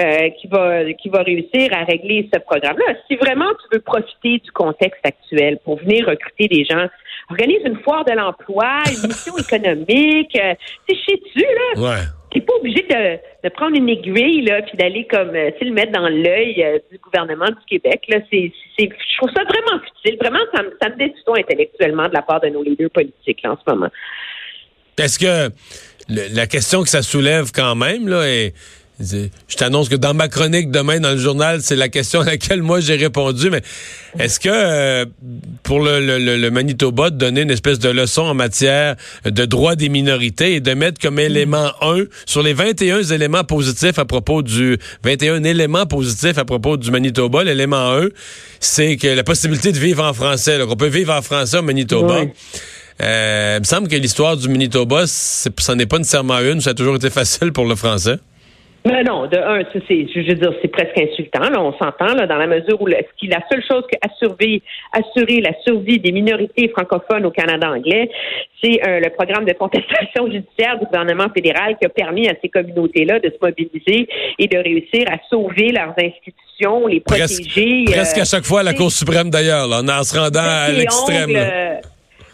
euh, 0.01 0.31
qui 0.31 0.49
va 0.49 0.93
qui 0.95 1.09
va 1.09 1.23
réussir 1.23 1.71
à 1.73 1.85
régler 1.85 2.29
ce 2.35 2.41
programme-là. 2.41 2.95
Si 3.07 3.15
vraiment 3.17 3.51
tu 3.51 3.77
veux 3.77 3.81
profiter 3.81 4.39
du 4.39 4.51
contexte 4.51 5.05
actuel 5.05 5.59
pour 5.65 5.77
venir 5.79 6.09
recruter 6.09 6.49
des 6.49 6.65
gens, 6.65 6.87
organise 7.31 7.61
une 7.64 7.79
foire 7.81 8.05
de 8.05 8.12
l'emploi, 8.12 8.83
une 8.88 9.09
mission 9.09 9.37
économique, 9.38 10.37
euh, 10.37 10.55
tu 10.88 10.95
sais, 10.97 11.21
tu 11.33 11.41
là. 11.41 11.81
Ouais. 11.81 12.00
T'es 12.33 12.41
pas 12.41 12.55
obligé 12.55 12.83
de, 12.88 13.19
de 13.45 13.52
prendre 13.52 13.76
une 13.76 13.88
aiguille 13.91 14.41
là, 14.43 14.62
puis 14.62 14.76
d'aller 14.79 15.07
comme 15.07 15.35
euh, 15.35 15.50
tu 15.59 15.67
le 15.67 15.73
mettre 15.73 15.93
dans 15.93 16.09
l'œil 16.09 16.62
euh, 16.64 16.79
du 16.91 16.99
gouvernement 16.99 17.47
du 17.49 17.64
Québec. 17.69 18.05
Là, 18.09 18.19
c'est, 18.31 18.50
c'est, 18.79 18.88
je 18.88 19.17
trouve 19.19 19.31
ça 19.37 19.43
vraiment 19.45 19.83
futile. 19.85 20.19
Vraiment, 20.19 20.38
ça 20.55 20.62
me, 20.62 20.71
ça 20.81 20.88
me 20.88 20.97
déçoit 20.97 21.38
intellectuellement 21.41 22.09
de 22.09 22.14
la 22.14 22.23
part 22.23 22.41
de 22.41 22.49
nos 22.49 22.62
leaders 22.62 22.91
politiques 22.91 23.43
là, 23.43 23.52
en 23.52 23.57
ce 23.57 23.71
moment. 23.71 23.91
Est-ce 24.99 25.19
que 25.19 25.52
le- 26.09 26.35
la 26.35 26.47
question 26.47 26.83
que 26.83 26.88
ça 26.88 27.02
soulève 27.02 27.50
quand 27.55 27.75
même, 27.75 28.09
là, 28.09 28.23
est 28.26 28.55
Je 29.01 29.57
t'annonce 29.57 29.89
que 29.89 29.97
dans 29.97 30.15
ma 30.15 30.29
chronique 30.29 30.71
demain 30.71 31.01
dans 31.01 31.11
le 31.11 31.17
journal, 31.17 31.61
c'est 31.63 31.77
la 31.77 31.89
question 31.89 32.21
à 32.21 32.25
laquelle 32.25 32.63
moi 32.63 32.81
j'ai 32.81 32.97
répondu, 32.97 33.51
mais 33.51 33.63
est-ce 34.19 34.39
que 34.39 34.49
euh, 34.53 35.07
pour 35.63 35.81
le, 35.81 36.01
le, 36.01 36.37
le, 36.37 36.51
Manitoba 36.51 37.11
de 37.11 37.17
donner 37.17 37.41
une 37.41 37.51
espèce 37.51 37.79
de 37.79 37.89
leçon 37.89 38.23
en 38.23 38.35
matière 38.35 38.97
de 39.25 39.45
droit 39.45 39.75
des 39.75 39.89
minorités 39.89 40.55
et 40.55 40.61
de 40.61 40.75
mettre 40.75 41.01
comme 41.01 41.19
élément 41.19 41.73
1 41.81 42.05
sur 42.27 42.43
les 42.43 42.53
21 42.53 43.03
éléments 43.03 43.45
positifs 43.45 43.99
à 43.99 44.05
propos 44.05 44.43
du 44.43 44.79
21 45.03 45.43
éléments 45.45 45.87
positifs 45.87 46.39
à 46.39 46.45
propos 46.45 46.77
du 46.77 46.91
Manitoba, 46.91 47.45
l'élément 47.45 47.93
1, 47.97 48.09
c'est 48.61 48.97
que 48.97 49.09
la 49.09 49.25
possibilité 49.25 49.73
de 49.73 49.79
vivre 49.79 50.05
en 50.05 50.13
français, 50.13 50.61
qu'on 50.67 50.77
peut 50.77 50.87
vivre 50.87 51.13
en 51.13 51.23
français 51.23 51.59
au 51.59 51.63
Manitoba. 51.63 52.25
Euh, 53.01 53.55
il 53.57 53.61
me 53.61 53.65
semble 53.65 53.89
que 53.89 53.97
l'histoire 53.97 54.37
du 54.37 54.49
Manitoba, 54.49 55.07
ça 55.07 55.75
n'est 55.75 55.87
pas 55.87 55.99
nécessairement 55.99 56.39
une, 56.41 56.61
ça 56.61 56.71
a 56.71 56.75
toujours 56.75 56.97
été 56.97 57.11
facile 57.11 57.53
pour 57.53 57.65
le 57.65 57.75
français. 57.75 58.19
Mais 58.85 59.05
non, 59.05 59.27
de 59.27 59.37
un, 59.37 59.62
c'est, 59.73 60.07
je 60.12 60.27
veux 60.27 60.35
dire, 60.35 60.53
c'est 60.61 60.69
presque 60.69 60.99
insultant. 60.99 61.49
Là, 61.49 61.62
on 61.62 61.73
s'entend 61.73 62.15
là, 62.15 62.27
dans 62.27 62.37
la 62.37 62.49
mesure 62.49 62.81
où 62.81 62.87
la 62.87 62.99
seule 63.51 63.62
chose 63.62 63.85
qui 63.91 63.97
assurer, 64.03 64.62
assurer 64.93 65.41
la 65.41 65.53
survie 65.65 66.01
des 66.01 66.11
minorités 66.11 66.69
francophones 66.69 67.25
au 67.25 67.31
Canada 67.31 67.71
anglais, 67.71 68.11
c'est 68.62 68.81
euh, 68.87 68.99
le 68.99 69.11
programme 69.11 69.45
de 69.45 69.53
contestation 69.53 70.27
judiciaire 70.33 70.79
du 70.81 70.87
gouvernement 70.87 71.29
fédéral 71.33 71.77
qui 71.79 71.87
a 71.87 71.91
permis 71.91 72.29
à 72.29 72.35
ces 72.43 72.49
communautés-là 72.49 73.21
de 73.21 73.29
se 73.29 73.37
mobiliser 73.41 74.09
et 74.39 74.49
de 74.49 74.59
réussir 74.59 75.07
à 75.09 75.19
sauver 75.31 75.71
leurs 75.71 75.95
institutions, 75.97 76.89
les 76.89 77.01
protéger. 77.01 77.85
Presque, 77.87 78.19
à 78.19 78.25
chaque 78.25 78.45
fois 78.45 78.65
la 78.65 78.75
Cour 78.75 78.91
suprême 78.91 79.31
d'ailleurs, 79.31 79.69
en 79.71 80.03
se 80.03 80.19
rendant 80.19 80.41
à 80.43 80.71
l'extrême 80.71 81.31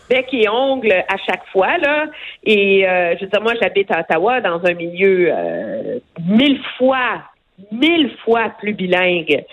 bec 0.09 0.27
et 0.33 0.49
ongle 0.49 0.93
à 0.93 1.17
chaque 1.27 1.47
fois 1.53 1.79
là. 1.79 2.07
Et 2.45 2.89
euh, 2.89 3.15
je 3.17 3.25
veux 3.25 3.31
dire, 3.31 3.43
moi, 3.43 3.55
j'habite 3.61 3.91
à 3.91 4.01
Ottawa 4.01 4.41
dans 4.41 4.65
un 4.65 4.75
milieu 4.75 5.31
euh, 5.31 5.99
mille 6.27 6.61
fois, 6.77 7.23
mille 7.71 8.11
fois 8.25 8.51
plus 8.59 8.73
bilingue 8.73 9.45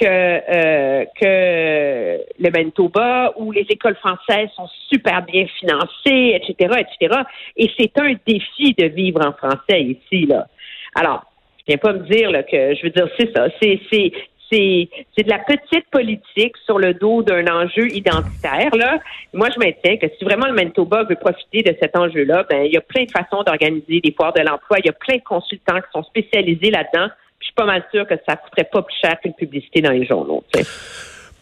que 0.00 0.06
euh, 0.06 1.04
que 1.20 2.18
le 2.38 2.50
Manitoba, 2.50 3.32
où 3.36 3.52
les 3.52 3.66
écoles 3.68 3.96
françaises 3.96 4.48
sont 4.56 4.68
super 4.88 5.22
bien 5.22 5.46
financées, 5.58 6.40
etc., 6.40 6.80
etc. 6.80 7.20
Et 7.56 7.70
c'est 7.78 7.98
un 7.98 8.14
défi 8.26 8.74
de 8.74 8.86
vivre 8.86 9.20
en 9.26 9.32
français 9.32 9.82
ici 9.82 10.26
là. 10.26 10.46
Alors, 10.94 11.24
je 11.58 11.64
viens 11.68 11.78
pas 11.78 11.92
me 11.92 12.08
dire 12.08 12.30
là, 12.30 12.42
que 12.42 12.74
je 12.74 12.82
veux 12.82 12.90
dire 12.90 13.08
c'est 13.18 13.30
ça, 13.36 13.48
c'est 13.60 13.80
c'est 13.92 14.12
c'est 14.50 15.22
de 15.22 15.28
la 15.28 15.38
petite 15.38 15.88
politique 15.90 16.56
sur 16.64 16.78
le 16.78 16.94
dos 16.94 17.22
d'un 17.22 17.46
enjeu 17.46 17.88
identitaire. 17.92 18.74
Là. 18.74 18.98
Moi, 19.32 19.48
je 19.54 19.58
maintiens 19.58 19.96
que 19.96 20.06
si 20.18 20.24
vraiment 20.24 20.46
le 20.46 20.54
Manitoba 20.54 21.04
veut 21.04 21.16
profiter 21.16 21.62
de 21.62 21.76
cet 21.80 21.96
enjeu-là, 21.96 22.44
ben 22.50 22.64
il 22.64 22.72
y 22.72 22.76
a 22.76 22.80
plein 22.80 23.04
de 23.04 23.10
façons 23.10 23.42
d'organiser 23.42 24.00
des 24.00 24.12
foires 24.12 24.32
de 24.32 24.40
l'emploi. 24.40 24.78
Il 24.78 24.86
y 24.86 24.90
a 24.90 24.92
plein 24.92 25.16
de 25.16 25.22
consultants 25.22 25.80
qui 25.80 25.90
sont 25.92 26.02
spécialisés 26.02 26.70
là-dedans. 26.70 27.08
Je 27.38 27.46
suis 27.46 27.54
pas 27.54 27.64
mal 27.64 27.84
sûre 27.92 28.06
que 28.06 28.14
ça 28.28 28.36
coûterait 28.36 28.68
pas 28.70 28.82
plus 28.82 28.96
cher 29.00 29.18
qu'une 29.20 29.34
publicité 29.34 29.80
dans 29.80 29.92
les 29.92 30.04
journaux 30.04 30.44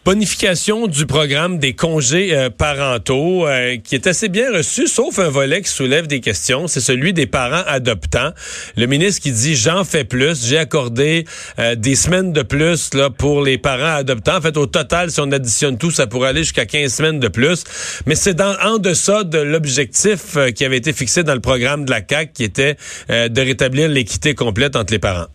bonification 0.09 0.87
du 0.87 1.05
programme 1.05 1.59
des 1.59 1.73
congés 1.73 2.35
euh, 2.35 2.49
parentaux 2.49 3.45
euh, 3.45 3.77
qui 3.77 3.93
est 3.93 4.07
assez 4.07 4.27
bien 4.27 4.51
reçu, 4.51 4.87
sauf 4.87 5.19
un 5.19 5.29
volet 5.29 5.61
qui 5.61 5.69
soulève 5.69 6.07
des 6.07 6.19
questions, 6.19 6.67
c'est 6.67 6.79
celui 6.79 7.13
des 7.13 7.27
parents 7.27 7.61
adoptants. 7.67 8.31
Le 8.75 8.87
ministre 8.87 9.21
qui 9.21 9.31
dit 9.31 9.55
j'en 9.55 9.83
fais 9.83 10.05
plus, 10.05 10.47
j'ai 10.47 10.57
accordé 10.57 11.25
euh, 11.59 11.75
des 11.75 11.93
semaines 11.93 12.33
de 12.33 12.41
plus 12.41 12.95
là 12.95 13.11
pour 13.11 13.43
les 13.43 13.59
parents 13.59 13.97
adoptants. 13.97 14.37
En 14.37 14.41
fait, 14.41 14.57
au 14.57 14.65
total, 14.65 15.11
si 15.11 15.19
on 15.21 15.31
additionne 15.31 15.77
tout, 15.77 15.91
ça 15.91 16.07
pourrait 16.07 16.29
aller 16.29 16.41
jusqu'à 16.41 16.65
15 16.65 16.91
semaines 16.91 17.19
de 17.19 17.27
plus. 17.27 17.63
Mais 18.07 18.15
c'est 18.15 18.41
en 18.41 18.79
deçà 18.79 19.23
de 19.23 19.37
l'objectif 19.37 20.39
qui 20.55 20.65
avait 20.65 20.77
été 20.77 20.91
fixé 20.91 21.21
dans 21.21 21.35
le 21.35 21.39
programme 21.39 21.85
de 21.85 21.91
la 21.91 22.01
CAC, 22.01 22.33
qui 22.33 22.43
était 22.43 22.77
de 23.09 23.41
rétablir 23.41 23.87
l'équité 23.87 24.33
complète 24.33 24.75
entre 24.75 24.91
les 24.91 24.97
parents. 24.97 25.27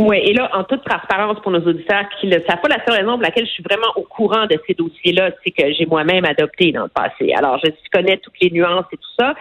Oui, 0.00 0.18
et 0.18 0.32
là, 0.32 0.48
en 0.54 0.62
toute 0.62 0.84
transparence 0.84 1.40
pour 1.40 1.50
nos 1.50 1.58
auditeurs 1.58 2.04
qui 2.20 2.28
ne 2.28 2.38
savent 2.38 2.60
pas 2.62 2.68
la 2.68 2.84
seule 2.86 3.00
raison 3.00 3.14
pour 3.14 3.22
laquelle 3.22 3.46
je 3.46 3.50
suis 3.50 3.64
vraiment 3.64 3.88
au 3.96 4.02
courant 4.02 4.46
de 4.46 4.56
ces 4.64 4.74
dossiers-là, 4.74 5.30
c'est 5.42 5.50
que 5.50 5.72
j'ai 5.72 5.86
moi-même 5.86 6.24
adopté 6.24 6.70
dans 6.70 6.84
le 6.84 6.88
passé. 6.88 7.32
Alors, 7.36 7.58
je 7.64 7.68
connais 7.92 8.16
toutes 8.18 8.38
les 8.40 8.50
nuances 8.50 8.84
et 8.92 8.96
tout 8.96 9.10
ça. 9.18 9.34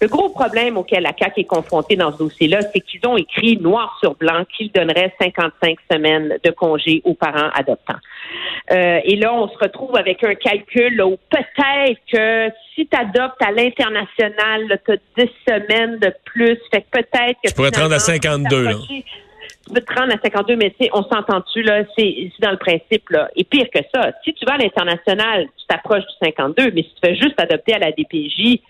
Le 0.00 0.08
gros 0.08 0.30
problème 0.30 0.76
auquel 0.76 1.04
la 1.04 1.12
CAQ 1.16 1.42
est 1.42 1.44
confrontée 1.44 1.94
dans 1.94 2.10
ce 2.10 2.18
dossier-là, 2.18 2.62
c'est 2.74 2.80
qu'ils 2.80 3.06
ont 3.06 3.16
écrit 3.16 3.58
noir 3.58 3.96
sur 4.00 4.16
blanc 4.16 4.44
qu'ils 4.56 4.72
donneraient 4.72 5.14
55 5.20 5.78
semaines 5.90 6.36
de 6.42 6.50
congé 6.50 7.00
aux 7.04 7.14
parents 7.14 7.50
adoptants. 7.54 8.00
Euh, 8.72 8.98
et 9.04 9.14
là, 9.14 9.32
on 9.32 9.48
se 9.48 9.58
retrouve 9.58 9.96
avec 9.96 10.24
un 10.24 10.34
calcul 10.34 11.00
où 11.00 11.16
peut-être 11.30 12.00
que 12.12 12.52
si 12.74 12.88
tu 12.88 12.98
adoptes 12.98 13.40
à 13.40 13.52
l'international, 13.52 14.80
tu 14.84 14.92
as 14.92 15.24
10 15.24 15.30
semaines 15.46 15.98
de 16.00 16.12
plus. 16.24 16.58
Fait 16.72 16.80
que 16.80 16.90
peut-être 16.90 17.38
que... 17.44 17.50
Tu 17.50 17.54
pourrais 17.54 17.70
te 17.70 17.78
rendre 17.78 17.94
à 17.94 18.00
52, 18.00 18.64
là 18.64 18.74
tu 19.66 19.74
veux 19.74 19.80
te 19.80 19.94
rendre 19.94 20.12
à 20.12 20.18
52, 20.22 20.56
mais 20.56 20.74
on 20.92 21.02
s'entend-tu, 21.02 21.62
là, 21.62 21.84
c'est 21.96 22.30
dans 22.40 22.50
le 22.50 22.56
principe, 22.56 23.08
là. 23.10 23.28
Et 23.36 23.44
pire 23.44 23.66
que 23.72 23.80
ça, 23.94 24.12
si 24.24 24.34
tu 24.34 24.44
vas 24.44 24.54
à 24.54 24.58
l'international, 24.58 25.46
tu 25.56 25.66
t'approches 25.66 26.06
du 26.06 26.14
52, 26.24 26.70
mais 26.72 26.82
si 26.82 26.90
tu 26.94 27.00
fais 27.04 27.14
juste 27.14 27.38
adopter 27.40 27.74
à 27.74 27.78
la 27.78 27.92
DPJ, 27.92 28.60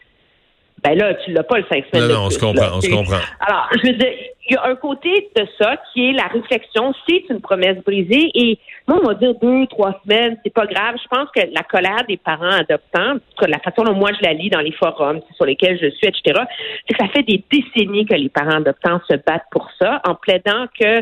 ben 0.84 0.98
là, 0.98 1.14
tu 1.14 1.32
l'as 1.32 1.44
pas 1.44 1.58
le 1.58 1.64
5 1.70 1.84
semaines. 1.92 2.08
Non, 2.08 2.14
non, 2.14 2.26
on 2.26 2.30
se 2.30 2.38
comprend, 2.38 2.76
on 2.76 2.80
se 2.80 2.90
comprend. 2.90 3.20
Alors, 3.40 3.68
je 3.82 3.88
veux 3.88 3.94
dire, 3.94 4.12
il 4.48 4.54
y 4.54 4.56
a 4.56 4.66
un 4.66 4.74
côté 4.74 5.30
de 5.36 5.46
ça 5.58 5.76
qui 5.92 6.08
est 6.08 6.12
la 6.12 6.26
réflexion, 6.26 6.92
c'est 7.08 7.24
une 7.30 7.40
promesse 7.40 7.78
brisée. 7.84 8.30
Et 8.34 8.58
moi, 8.88 8.98
on 9.02 9.06
va 9.06 9.14
dire 9.14 9.34
deux, 9.40 9.66
trois 9.68 10.00
semaines, 10.02 10.36
c'est 10.44 10.52
pas 10.52 10.66
grave. 10.66 10.96
Je 11.00 11.08
pense 11.08 11.28
que 11.34 11.40
la 11.52 11.62
colère 11.62 12.04
des 12.08 12.16
parents 12.16 12.50
adoptants, 12.50 13.14
la 13.40 13.58
façon 13.60 13.84
dont 13.84 13.94
moi 13.94 14.10
je 14.18 14.26
la 14.26 14.32
lis 14.32 14.50
dans 14.50 14.60
les 14.60 14.72
forums 14.72 15.20
sur 15.36 15.46
lesquels 15.46 15.78
je 15.80 15.88
suis, 15.90 16.08
etc., 16.08 16.40
c'est 16.88 16.94
que 16.96 17.04
ça 17.04 17.08
fait 17.12 17.22
des 17.22 17.44
décennies 17.50 18.06
que 18.06 18.14
les 18.14 18.28
parents 18.28 18.56
adoptants 18.56 19.00
se 19.08 19.14
battent 19.14 19.46
pour 19.52 19.68
ça, 19.80 20.02
en 20.06 20.16
plaidant 20.16 20.66
que 20.78 21.00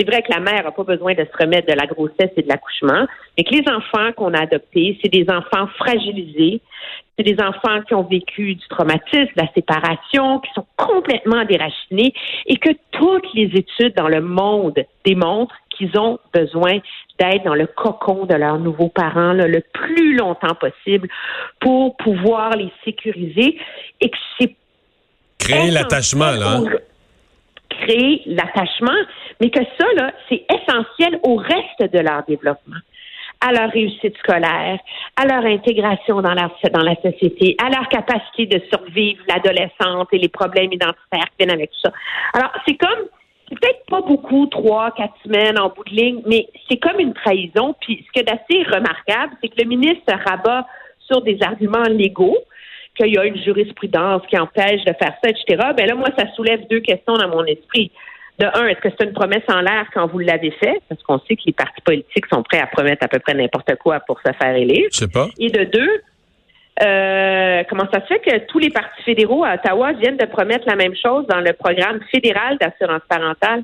c'est 0.00 0.06
vrai 0.06 0.22
que 0.22 0.32
la 0.32 0.40
mère 0.40 0.64
n'a 0.64 0.70
pas 0.70 0.82
besoin 0.82 1.12
de 1.12 1.24
se 1.24 1.42
remettre 1.42 1.66
de 1.66 1.78
la 1.78 1.86
grossesse 1.86 2.30
et 2.36 2.42
de 2.42 2.48
l'accouchement, 2.48 3.06
mais 3.36 3.44
que 3.44 3.54
les 3.54 3.64
enfants 3.70 4.12
qu'on 4.16 4.32
a 4.32 4.42
adoptés, 4.42 4.98
c'est 5.02 5.10
des 5.10 5.26
enfants 5.28 5.66
fragilisés, 5.76 6.62
c'est 7.18 7.24
des 7.24 7.36
enfants 7.42 7.82
qui 7.86 7.94
ont 7.94 8.04
vécu 8.04 8.54
du 8.54 8.68
traumatisme, 8.68 9.26
de 9.36 9.42
la 9.42 9.52
séparation, 9.54 10.40
qui 10.40 10.50
sont 10.54 10.64
complètement 10.76 11.44
déracinés 11.44 12.14
et 12.46 12.56
que 12.56 12.70
toutes 12.92 13.26
les 13.34 13.50
études 13.54 13.94
dans 13.94 14.08
le 14.08 14.22
monde 14.22 14.82
démontrent 15.04 15.54
qu'ils 15.76 15.98
ont 15.98 16.18
besoin 16.32 16.78
d'être 17.18 17.44
dans 17.44 17.54
le 17.54 17.66
cocon 17.66 18.24
de 18.24 18.34
leurs 18.34 18.58
nouveaux 18.58 18.88
parents 18.88 19.34
le 19.34 19.62
plus 19.74 20.16
longtemps 20.16 20.54
possible 20.54 21.08
pour 21.60 21.96
pouvoir 21.98 22.56
les 22.56 22.72
sécuriser 22.86 23.58
et 24.00 24.08
que 24.08 24.16
c'est 24.38 24.56
créer 25.38 25.70
l'attachement 25.70 26.30
là. 26.30 26.56
Hein? 26.56 26.64
Créer 27.80 28.22
l'attachement, 28.26 28.98
mais 29.40 29.50
que 29.50 29.62
ça 29.78 29.86
là, 29.96 30.12
c'est 30.28 30.44
essentiel 30.52 31.18
au 31.22 31.36
reste 31.36 31.92
de 31.92 31.98
leur 31.98 32.24
développement 32.26 32.76
à 33.40 33.52
leur 33.52 33.70
réussite 33.70 34.16
scolaire, 34.18 34.78
à 35.16 35.24
leur 35.24 35.44
intégration 35.44 36.20
dans 36.20 36.34
la, 36.34 36.50
société, 37.02 37.56
à 37.58 37.70
leur 37.70 37.88
capacité 37.88 38.46
de 38.46 38.62
survivre 38.70 39.22
l'adolescente 39.28 40.08
et 40.12 40.18
les 40.18 40.28
problèmes 40.28 40.72
identitaires 40.72 41.24
qui 41.30 41.36
viennent 41.38 41.54
avec 41.54 41.70
ça. 41.82 41.90
Alors, 42.34 42.52
c'est 42.66 42.76
comme, 42.76 43.06
peut-être 43.48 43.86
pas 43.88 44.02
beaucoup, 44.02 44.46
trois, 44.46 44.90
quatre 44.90 45.14
semaines 45.24 45.58
en 45.58 45.70
bout 45.70 45.84
de 45.84 45.94
ligne, 45.94 46.22
mais 46.26 46.48
c'est 46.68 46.76
comme 46.76 47.00
une 47.00 47.14
trahison. 47.14 47.74
Puis, 47.80 48.04
ce 48.06 48.12
qui 48.12 48.20
est 48.20 48.30
assez 48.30 48.62
remarquable, 48.64 49.32
c'est 49.42 49.48
que 49.48 49.62
le 49.62 49.68
ministre 49.68 50.12
rabat 50.26 50.66
sur 50.98 51.22
des 51.22 51.38
arguments 51.42 51.88
légaux, 51.88 52.36
qu'il 53.00 53.14
y 53.14 53.18
a 53.18 53.24
une 53.24 53.42
jurisprudence 53.42 54.22
qui 54.28 54.38
empêche 54.38 54.84
de 54.84 54.92
faire 54.92 55.14
ça, 55.22 55.30
etc. 55.30 55.68
Ben 55.76 55.86
là, 55.86 55.94
moi, 55.94 56.08
ça 56.16 56.26
soulève 56.34 56.66
deux 56.68 56.80
questions 56.80 57.14
dans 57.14 57.28
mon 57.28 57.44
esprit 57.44 57.90
de 58.38 58.46
un, 58.46 58.66
est-ce 58.68 58.80
que 58.80 58.88
c'est 58.90 59.04
une 59.04 59.12
promesse 59.12 59.42
en 59.48 59.60
l'air 59.60 59.86
quand 59.92 60.06
vous 60.06 60.18
l'avez 60.18 60.50
fait? 60.52 60.80
Parce 60.88 61.02
qu'on 61.02 61.18
sait 61.20 61.36
que 61.36 61.42
les 61.46 61.52
partis 61.52 61.80
politiques 61.82 62.26
sont 62.32 62.42
prêts 62.42 62.60
à 62.60 62.66
promettre 62.66 63.04
à 63.04 63.08
peu 63.08 63.18
près 63.18 63.34
n'importe 63.34 63.74
quoi 63.76 64.00
pour 64.00 64.18
se 64.20 64.32
faire 64.32 64.54
élire. 64.54 64.88
Je 64.92 64.98
sais 64.98 65.08
pas. 65.08 65.28
Et 65.38 65.50
de 65.50 65.64
deux, 65.64 66.02
euh, 66.82 67.62
comment 67.68 67.86
ça 67.92 68.00
se 68.00 68.06
fait 68.06 68.20
que 68.20 68.38
tous 68.46 68.58
les 68.58 68.70
partis 68.70 69.02
fédéraux 69.02 69.44
à 69.44 69.54
Ottawa 69.54 69.92
viennent 69.92 70.16
de 70.16 70.24
promettre 70.24 70.66
la 70.66 70.76
même 70.76 70.94
chose 70.94 71.26
dans 71.26 71.40
le 71.40 71.52
programme 71.52 72.00
fédéral 72.10 72.56
d'assurance 72.58 73.02
parentale? 73.08 73.62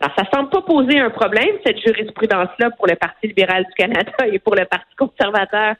Alors, 0.00 0.14
ça 0.16 0.24
semble 0.32 0.50
pas 0.50 0.62
poser 0.62 0.98
un 0.98 1.10
problème, 1.10 1.56
cette 1.64 1.80
jurisprudence-là, 1.80 2.70
pour 2.72 2.86
le 2.86 2.94
Parti 2.96 3.28
libéral 3.28 3.64
du 3.64 3.72
Canada 3.72 4.12
et 4.32 4.38
pour 4.38 4.54
le 4.54 4.64
Parti 4.64 4.94
conservateur. 4.96 5.74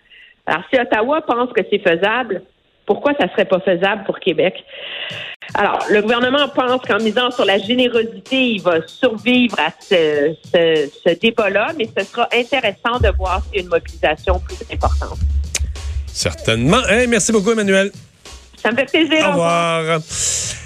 Alors, 0.46 0.62
si 0.72 0.80
Ottawa 0.80 1.22
pense 1.22 1.52
que 1.52 1.62
c'est 1.70 1.78
faisable, 1.78 2.42
pourquoi 2.88 3.12
ça 3.20 3.30
serait 3.30 3.44
pas 3.44 3.60
faisable 3.60 4.04
pour 4.04 4.18
Québec? 4.18 4.64
Alors, 5.52 5.78
le 5.90 6.00
gouvernement 6.00 6.48
pense 6.48 6.80
qu'en 6.88 6.96
misant 6.96 7.30
sur 7.30 7.44
la 7.44 7.58
générosité, 7.58 8.52
il 8.52 8.62
va 8.62 8.78
survivre 8.86 9.56
à 9.60 9.70
ce, 9.78 10.34
ce, 10.54 11.14
débat-là, 11.20 11.72
mais 11.76 11.86
ce 11.96 12.04
sera 12.04 12.26
intéressant 12.34 12.98
de 12.98 13.14
voir 13.16 13.42
s'il 13.44 13.56
y 13.56 13.58
a 13.58 13.62
une 13.62 13.68
mobilisation 13.68 14.40
plus 14.40 14.56
importante. 14.72 15.18
Certainement. 16.06 16.80
merci 17.08 17.30
beaucoup, 17.30 17.52
Emmanuel. 17.52 17.92
Ça 18.56 18.70
me 18.70 18.76
fait 18.76 18.86
plaisir. 18.86 19.28
Au 19.28 19.32
revoir. 19.32 20.00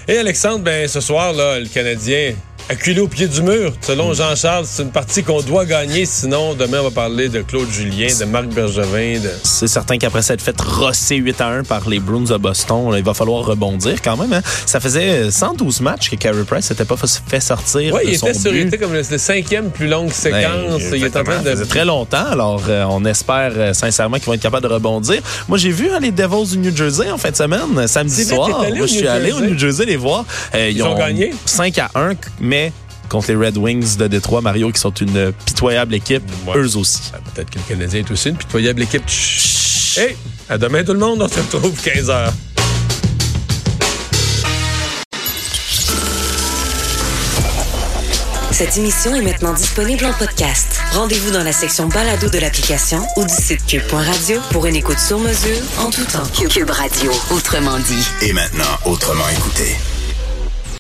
Et 0.07 0.19
Alexandre, 0.19 0.65
ben, 0.65 0.87
ce 0.87 1.01
soir, 1.01 1.33
là, 1.33 1.59
le 1.59 1.67
Canadien 1.67 2.35
acculé 2.73 3.01
au 3.01 3.09
pied 3.09 3.29
du 3.29 3.43
mur. 3.43 3.73
Selon 3.83 4.15
Jean-Charles, 4.15 4.65
c'est 4.67 4.83
une 4.83 4.91
partie 4.91 5.23
qu'on 5.23 5.43
doit 5.43 5.65
gagner. 5.67 6.07
Sinon, 6.07 6.55
demain, 6.55 6.79
on 6.81 6.85
va 6.85 6.91
parler 6.91 7.29
de 7.29 7.43
Claude 7.43 7.71
Julien, 7.71 8.09
de 8.19 8.25
Marc 8.25 8.47
Bergevin. 8.47 9.21
De... 9.21 9.31
C'est 9.45 9.67
certain 9.69 9.99
qu'après 9.99 10.23
s'être 10.23 10.41
fait 10.41 10.59
rosser 10.61 11.17
8 11.17 11.41
à 11.43 11.47
1 11.49 11.65
par 11.65 11.89
les 11.89 12.01
Bruins 12.01 12.25
de 12.25 12.37
Boston, 12.39 12.91
là, 12.91 12.99
il 12.99 13.05
va 13.05 13.13
falloir 13.15 13.45
rebondir 13.45 14.01
quand 14.03 14.17
même. 14.17 14.33
Hein. 14.33 14.41
Ça 14.67 14.81
faisait 14.81 15.31
112 15.31 15.81
matchs 15.83 16.11
que 16.11 16.17
Carey 16.17 16.45
Price 16.47 16.67
s'était 16.67 16.85
pas 16.87 16.97
fait 16.97 17.41
sortir 17.41 17.95
Oui, 17.95 18.07
de 18.07 18.11
il 18.13 18.19
son 18.19 18.29
était 18.29 18.39
sur 18.39 18.53
but. 18.53 18.81
comme 18.81 18.93
le, 18.95 19.03
le 19.09 19.19
cinquième 19.19 19.71
plus 19.71 19.89
longue 19.89 20.11
séquence. 20.13 20.83
Ben, 20.91 20.97
il 20.97 21.05
est 21.05 21.17
en 21.17 21.25
train 21.25 21.43
de. 21.43 21.65
Très 21.65 21.85
longtemps, 21.85 22.27
alors 22.31 22.63
euh, 22.69 22.85
on 22.89 23.05
espère 23.05 23.53
euh, 23.57 23.73
sincèrement 23.75 24.17
qu'ils 24.17 24.27
vont 24.27 24.35
être 24.35 24.41
capables 24.43 24.67
de 24.67 24.73
rebondir. 24.73 25.21
Moi, 25.49 25.59
j'ai 25.59 25.71
vu 25.71 25.91
hein, 25.93 25.99
les 26.01 26.11
Devils 26.11 26.53
du 26.53 26.59
New 26.59 26.75
Jersey 26.77 27.11
en 27.11 27.19
fin 27.19 27.31
de 27.31 27.37
semaine, 27.37 27.87
samedi 27.87 28.23
vrai, 28.25 28.35
soir. 28.35 28.65
Moi, 28.75 28.87
je 28.87 28.93
suis 28.93 29.09
allé 29.09 29.33
au? 29.33 29.41
New 29.41 29.59
Jersey 29.59 29.85
les 29.85 29.97
voir. 29.97 30.25
Euh, 30.55 30.71
Ils 30.73 30.83
ont 30.83 30.95
gagné? 30.97 31.35
5 31.45 31.77
à 31.79 31.91
1, 31.97 32.13
mais 32.41 32.62
contre 33.09 33.29
les 33.33 33.37
Red 33.37 33.57
Wings 33.57 33.97
de 33.97 34.07
Détroit, 34.09 34.41
Mario, 34.41 34.71
qui 34.71 34.81
sont 34.81 34.91
une 34.95 35.33
pitoyable 35.45 35.95
équipe, 35.95 36.23
Ouais. 36.47 36.57
eux 36.59 36.77
aussi. 36.77 37.01
Ah, 37.15 37.19
Peut-être 37.35 37.51
que 37.51 37.59
le 37.59 37.65
Canadien 37.69 38.01
est 38.01 38.11
aussi 38.11 38.29
une 38.31 38.37
pitoyable 38.37 38.83
équipe. 38.83 39.03
Chut. 39.09 39.99
Hey, 39.99 40.17
à 40.49 40.57
demain 40.59 40.83
tout 40.85 40.93
le 40.95 40.99
monde. 41.01 41.21
On 41.23 41.29
se 41.29 41.39
retrouve 41.57 41.75
15h. 41.83 42.33
Cette 48.53 48.77
émission 48.77 49.15
est 49.15 49.23
maintenant 49.23 49.55
disponible 49.55 50.05
en 50.05 50.13
podcast. 50.13 50.79
Rendez-vous 50.93 51.31
dans 51.31 51.43
la 51.43 51.53
section 51.53 51.89
balado 51.89 52.29
de 52.29 52.39
l'application 52.39 53.05
ou 53.17 53.25
du 53.25 53.35
site 53.35 53.65
cube.radio 53.67 54.41
pour 54.51 54.67
une 54.67 54.77
écoute 54.77 54.99
sur 54.99 55.19
mesure 55.19 55.59
en 55.79 55.91
tout 55.91 56.05
temps. 56.05 56.23
Cube 56.49 56.71
Radio, 56.71 57.11
autrement 57.31 57.79
dit. 57.79 58.07
Et 58.21 58.33
maintenant, 58.33 58.65
autrement 58.85 59.29
écouté. 59.31 59.75